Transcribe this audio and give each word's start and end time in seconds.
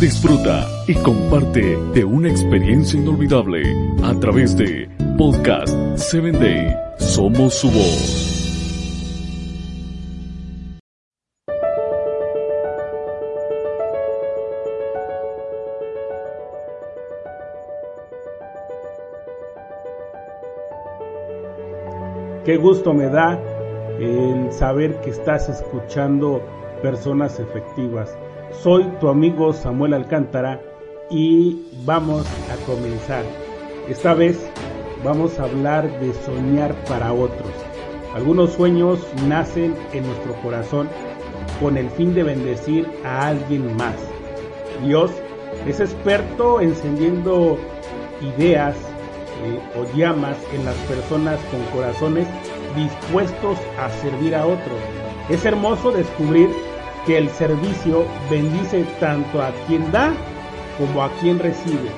Disfruta 0.00 0.68
y 0.86 0.94
comparte 0.94 1.76
de 1.94 2.04
una 2.04 2.28
experiencia 2.28 2.98
inolvidable 2.98 3.62
a 4.02 4.14
través 4.20 4.56
de 4.56 4.88
Podcast 5.16 5.74
7 5.96 6.32
Day. 6.32 6.76
Somos 6.98 7.54
su 7.54 7.70
voz. 7.70 8.34
Qué 22.44 22.58
gusto 22.58 22.92
me 22.92 23.06
da 23.06 23.40
el 23.98 24.52
saber 24.52 25.00
que 25.00 25.10
estás 25.10 25.48
escuchando 25.48 26.42
personas 26.82 27.40
efectivas. 27.40 28.14
Soy 28.62 28.84
tu 29.00 29.08
amigo 29.08 29.52
Samuel 29.52 29.94
Alcántara 29.94 30.60
y 31.10 31.62
vamos 31.84 32.26
a 32.50 32.56
comenzar. 32.66 33.24
Esta 33.88 34.14
vez 34.14 34.38
vamos 35.04 35.38
a 35.38 35.44
hablar 35.44 36.00
de 36.00 36.14
soñar 36.14 36.74
para 36.84 37.12
otros. 37.12 37.50
Algunos 38.14 38.52
sueños 38.52 39.00
nacen 39.28 39.74
en 39.92 40.06
nuestro 40.06 40.34
corazón 40.42 40.88
con 41.60 41.76
el 41.76 41.90
fin 41.90 42.14
de 42.14 42.22
bendecir 42.22 42.88
a 43.04 43.28
alguien 43.28 43.76
más. 43.76 43.96
Dios 44.82 45.10
es 45.66 45.80
experto 45.80 46.60
encendiendo 46.60 47.58
ideas, 48.38 48.76
eh, 49.44 49.60
o 49.76 49.96
llamas 49.96 50.36
en 50.54 50.64
las 50.64 50.76
personas 50.88 51.38
con 51.50 51.60
corazones 51.76 52.26
dispuestos 52.76 53.58
a 53.78 53.90
servir 53.90 54.34
a 54.34 54.46
otros. 54.46 54.78
Es 55.28 55.44
hermoso 55.44 55.90
descubrir 55.90 56.48
que 57.06 57.18
el 57.18 57.28
servicio 57.30 58.04
bendice 58.30 58.84
tanto 59.00 59.42
a 59.42 59.50
quien 59.66 59.90
da 59.92 60.12
como 60.78 61.02
a 61.02 61.10
quien 61.20 61.38
recibe. 61.38 61.90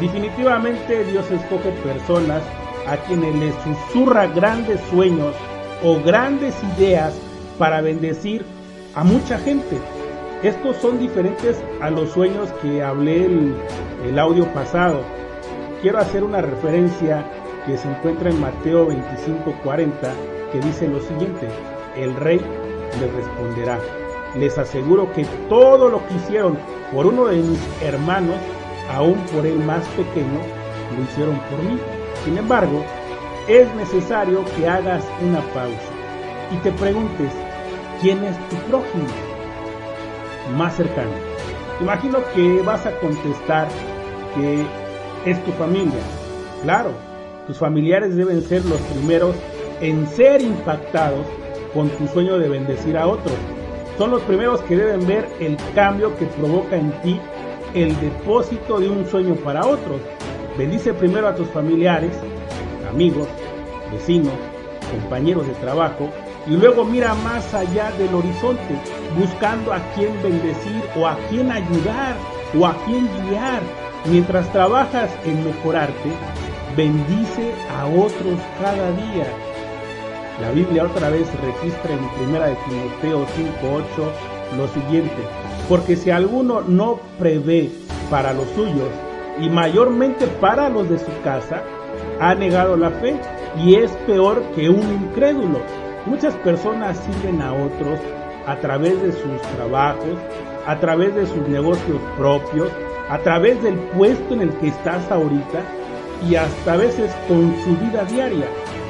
Definitivamente 0.00 1.04
Dios 1.04 1.30
escoge 1.30 1.70
personas 1.82 2.42
a 2.86 2.96
quienes 2.96 3.34
les 3.36 3.54
susurra 3.62 4.26
grandes 4.26 4.80
sueños 4.90 5.34
o 5.82 6.00
grandes 6.02 6.54
ideas 6.76 7.14
para 7.58 7.80
bendecir 7.80 8.44
a 8.94 9.04
mucha 9.04 9.38
gente. 9.38 9.78
Estos 10.42 10.76
son 10.78 10.98
diferentes 10.98 11.62
a 11.80 11.90
los 11.90 12.10
sueños 12.10 12.50
que 12.60 12.82
hablé 12.82 13.26
el, 13.26 13.54
el 14.06 14.18
audio 14.18 14.46
pasado 14.52 15.00
quiero 15.84 15.98
hacer 15.98 16.24
una 16.24 16.40
referencia 16.40 17.22
que 17.66 17.76
se 17.76 17.86
encuentra 17.86 18.30
en 18.30 18.40
Mateo 18.40 18.88
25:40 18.88 19.90
que 20.50 20.58
dice 20.60 20.88
lo 20.88 20.98
siguiente, 20.98 21.46
el 21.94 22.16
rey 22.16 22.40
le 22.98 23.06
responderá, 23.06 23.78
les 24.38 24.58
aseguro 24.58 25.12
que 25.12 25.24
todo 25.48 25.88
lo 25.88 26.06
que 26.06 26.14
hicieron 26.14 26.58
por 26.92 27.06
uno 27.06 27.26
de 27.26 27.36
mis 27.36 27.60
hermanos, 27.82 28.36
aún 28.92 29.16
por 29.32 29.46
el 29.46 29.58
más 29.60 29.84
pequeño, 29.88 30.40
lo 30.96 31.02
hicieron 31.04 31.38
por 31.50 31.62
mí. 31.62 31.78
Sin 32.24 32.38
embargo, 32.38 32.84
es 33.48 33.72
necesario 33.74 34.44
que 34.56 34.68
hagas 34.68 35.04
una 35.22 35.40
pausa 35.52 35.92
y 36.52 36.56
te 36.58 36.72
preguntes, 36.72 37.32
¿quién 38.00 38.22
es 38.24 38.36
tu 38.48 38.56
prójimo 38.68 39.06
más 40.56 40.76
cercano? 40.76 41.12
Imagino 41.80 42.18
que 42.34 42.62
vas 42.62 42.86
a 42.86 42.98
contestar 43.00 43.68
que 44.34 44.64
es 45.30 45.44
tu 45.44 45.52
familia. 45.52 46.00
Claro, 46.62 46.90
tus 47.46 47.58
familiares 47.58 48.16
deben 48.16 48.42
ser 48.42 48.64
los 48.64 48.80
primeros 48.80 49.34
en 49.80 50.06
ser 50.06 50.40
impactados 50.40 51.26
con 51.74 51.88
tu 51.90 52.06
sueño 52.08 52.38
de 52.38 52.48
bendecir 52.48 52.96
a 52.96 53.06
otros. 53.06 53.34
Son 53.98 54.10
los 54.10 54.22
primeros 54.22 54.60
que 54.62 54.76
deben 54.76 55.06
ver 55.06 55.28
el 55.40 55.56
cambio 55.74 56.16
que 56.16 56.26
provoca 56.26 56.76
en 56.76 56.90
ti 57.02 57.20
el 57.74 57.98
depósito 58.00 58.78
de 58.78 58.88
un 58.88 59.06
sueño 59.06 59.34
para 59.36 59.66
otros. 59.66 60.00
Bendice 60.58 60.94
primero 60.94 61.28
a 61.28 61.34
tus 61.34 61.48
familiares, 61.48 62.12
amigos, 62.88 63.28
vecinos, 63.92 64.34
compañeros 64.90 65.46
de 65.46 65.54
trabajo 65.54 66.08
y 66.46 66.56
luego 66.56 66.84
mira 66.84 67.14
más 67.14 67.54
allá 67.54 67.90
del 67.92 68.14
horizonte, 68.14 68.74
buscando 69.18 69.72
a 69.72 69.80
quién 69.94 70.10
bendecir 70.22 70.82
o 70.96 71.06
a 71.06 71.16
quién 71.30 71.50
ayudar 71.50 72.16
o 72.58 72.66
a 72.66 72.76
quién 72.84 73.08
guiar 73.28 73.62
Mientras 74.06 74.52
trabajas 74.52 75.10
en 75.24 75.42
mejorarte, 75.42 76.10
bendice 76.76 77.54
a 77.70 77.86
otros 77.86 78.38
cada 78.60 78.90
día. 78.92 79.26
La 80.40 80.50
Biblia 80.50 80.84
otra 80.84 81.10
vez 81.10 81.28
registra 81.40 81.92
en 81.92 82.28
1 82.28 82.40
de 82.40 82.56
Timoteo 82.66 83.24
5:8 83.36 84.56
lo 84.56 84.66
siguiente, 84.68 85.16
porque 85.68 85.94
si 85.94 86.10
alguno 86.10 86.60
no 86.60 86.98
prevé 87.20 87.70
para 88.10 88.32
los 88.32 88.48
suyos 88.50 88.90
y 89.40 89.48
mayormente 89.48 90.26
para 90.26 90.68
los 90.68 90.90
de 90.90 90.98
su 90.98 91.10
casa, 91.22 91.62
ha 92.20 92.34
negado 92.34 92.76
la 92.76 92.90
fe 92.90 93.14
y 93.64 93.76
es 93.76 93.92
peor 94.06 94.42
que 94.56 94.68
un 94.68 94.82
incrédulo. 95.04 95.60
Muchas 96.06 96.34
personas 96.36 96.98
sirven 96.98 97.40
a 97.40 97.52
otros 97.52 98.00
a 98.46 98.56
través 98.56 99.00
de 99.02 99.12
sus 99.12 99.40
trabajos, 99.56 100.18
a 100.66 100.76
través 100.80 101.14
de 101.14 101.26
sus 101.26 101.48
negocios 101.48 102.00
propios, 102.18 102.70
a 103.08 103.18
través 103.18 103.62
del 103.62 103.76
puesto 103.96 104.34
en 104.34 104.42
el 104.42 104.50
que 104.54 104.68
estás 104.68 105.10
ahorita 105.12 105.62
y 106.28 106.34
hasta 106.34 106.76
veces 106.76 107.14
con 107.28 107.54
su 107.62 107.76
vida 107.76 108.04
diaria. 108.04 108.46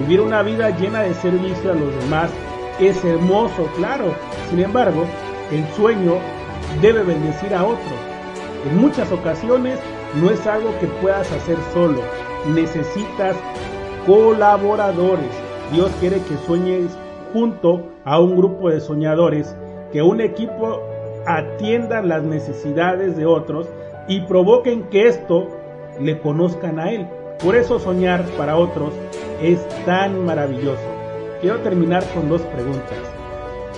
Vivir 0.00 0.20
una 0.20 0.42
vida 0.42 0.70
llena 0.70 1.02
de 1.02 1.14
servicio 1.14 1.72
a 1.72 1.74
los 1.74 1.94
demás 2.02 2.30
es 2.78 3.04
hermoso, 3.04 3.68
claro. 3.76 4.14
Sin 4.50 4.60
embargo, 4.60 5.04
el 5.50 5.66
sueño 5.74 6.14
debe 6.80 7.02
bendecir 7.02 7.52
a 7.54 7.64
otros. 7.64 7.98
En 8.70 8.78
muchas 8.78 9.10
ocasiones 9.10 9.78
no 10.20 10.30
es 10.30 10.46
algo 10.46 10.70
que 10.78 10.86
puedas 10.86 11.30
hacer 11.32 11.56
solo. 11.72 12.00
Necesitas 12.54 13.36
colaboradores. 14.06 15.30
Dios 15.72 15.90
quiere 16.00 16.20
que 16.22 16.36
sueñes 16.46 16.96
junto 17.32 17.82
a 18.04 18.20
un 18.20 18.36
grupo 18.36 18.70
de 18.70 18.80
soñadores, 18.80 19.54
que 19.92 20.02
un 20.02 20.20
equipo 20.20 20.80
atienda 21.26 22.02
las 22.02 22.22
necesidades 22.22 23.16
de 23.16 23.26
otros 23.26 23.66
y 24.06 24.20
provoquen 24.22 24.84
que 24.84 25.08
esto 25.08 25.48
le 26.00 26.18
conozcan 26.20 26.78
a 26.78 26.92
Él. 26.92 27.06
Por 27.42 27.54
eso 27.54 27.78
soñar 27.78 28.24
para 28.36 28.56
otros 28.56 28.92
es 29.40 29.66
tan 29.84 30.24
maravilloso. 30.24 30.82
Quiero 31.40 31.60
terminar 31.60 32.04
con 32.12 32.28
dos 32.28 32.42
preguntas. 32.42 32.98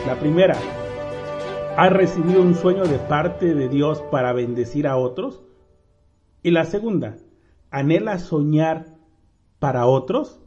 La 0.07 0.19
primera, 0.19 0.57
¿has 1.77 1.93
recibido 1.93 2.41
un 2.41 2.55
sueño 2.55 2.85
de 2.85 2.99
parte 2.99 3.55
de 3.55 3.69
Dios 3.69 4.01
para 4.11 4.33
bendecir 4.33 4.87
a 4.87 4.97
otros? 4.97 5.43
Y 6.43 6.53
la 6.53 6.65
segunda, 6.65 7.19
¿anhelas 7.71 8.23
soñar 8.23 8.97
para 9.59 9.85
otros? 9.85 10.41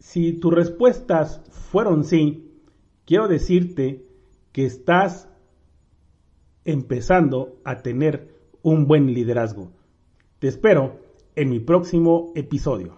Si 0.00 0.32
tus 0.32 0.52
respuestas 0.52 1.40
fueron 1.50 2.02
sí, 2.02 2.60
quiero 3.04 3.28
decirte 3.28 4.04
que 4.50 4.66
estás 4.66 5.28
empezando 6.64 7.60
a 7.64 7.82
tener 7.82 8.34
un 8.62 8.88
buen 8.88 9.14
liderazgo. 9.14 9.70
Te 10.40 10.48
espero 10.48 10.98
en 11.36 11.50
mi 11.50 11.60
próximo 11.60 12.32
episodio. 12.34 12.97